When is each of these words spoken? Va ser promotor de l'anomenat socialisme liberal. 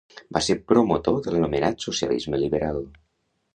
Va 0.37 0.41
ser 0.45 0.55
promotor 0.71 1.19
de 1.27 1.35
l'anomenat 1.35 1.87
socialisme 1.89 2.43
liberal. 2.47 2.83